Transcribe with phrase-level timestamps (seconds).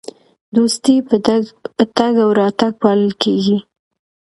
[0.55, 3.57] دوستي په تګ او راتګ پالل کیږي.